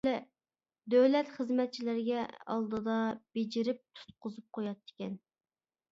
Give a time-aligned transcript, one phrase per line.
[0.93, 2.23] دۆلەت خىزمەتچىلىرىگە
[2.55, 2.95] ئالدىدا
[3.37, 5.17] بېجىرىپ تۇتقۇزۇپ قوياتتىكەن.